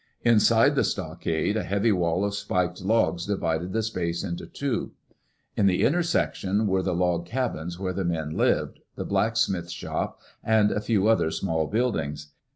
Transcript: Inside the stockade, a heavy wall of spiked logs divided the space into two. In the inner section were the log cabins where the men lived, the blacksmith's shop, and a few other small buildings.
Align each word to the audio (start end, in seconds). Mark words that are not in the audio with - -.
Inside 0.23 0.73
the 0.73 0.83
stockade, 0.83 1.55
a 1.55 1.61
heavy 1.63 1.91
wall 1.91 2.25
of 2.25 2.33
spiked 2.33 2.81
logs 2.81 3.27
divided 3.27 3.71
the 3.71 3.83
space 3.83 4.23
into 4.23 4.47
two. 4.47 4.93
In 5.55 5.67
the 5.67 5.83
inner 5.83 6.01
section 6.01 6.65
were 6.65 6.81
the 6.81 6.95
log 6.95 7.27
cabins 7.27 7.77
where 7.77 7.93
the 7.93 8.03
men 8.03 8.31
lived, 8.31 8.79
the 8.95 9.05
blacksmith's 9.05 9.71
shop, 9.73 10.19
and 10.43 10.71
a 10.71 10.81
few 10.81 11.07
other 11.07 11.29
small 11.29 11.67
buildings. 11.67 12.29